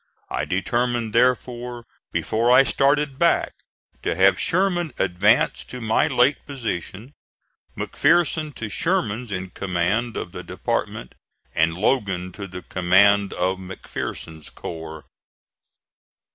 I 0.31 0.45
determined, 0.45 1.13
therefore, 1.13 1.85
before 2.11 2.49
I 2.51 2.63
started 2.63 3.19
back 3.19 3.53
to 4.01 4.15
have 4.15 4.39
Sherman 4.39 4.93
advanced 4.97 5.69
to 5.69 5.79
my 5.79 6.07
late 6.07 6.43
position, 6.47 7.13
McPherson 7.77 8.51
to 8.55 8.67
Sherman's 8.67 9.31
in 9.31 9.51
command 9.51 10.17
of 10.17 10.31
the 10.31 10.41
department, 10.41 11.13
and 11.53 11.75
Logan 11.75 12.31
to 12.31 12.47
the 12.47 12.63
command 12.63 13.31
of 13.33 13.59
McPherson's 13.59 14.49
corps. 14.49 15.05